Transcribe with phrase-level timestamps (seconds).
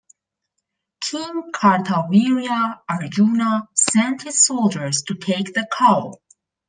[0.99, 6.15] King Kartavirya Arjuna sent his soldiers to take the cow.